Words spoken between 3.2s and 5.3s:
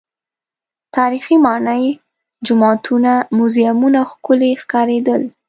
موزیمونه ښکلي ښکارېدل.